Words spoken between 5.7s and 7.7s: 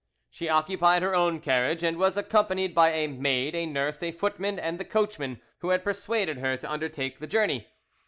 persuaded her to undertake the journey.